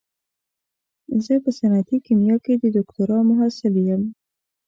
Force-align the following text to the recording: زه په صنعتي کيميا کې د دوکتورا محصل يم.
زه 1.25 1.33
په 1.43 1.49
صنعتي 1.57 1.97
کيميا 2.05 2.35
کې 2.45 2.53
د 2.57 2.65
دوکتورا 2.75 3.17
محصل 3.29 3.73
يم. 3.87 4.01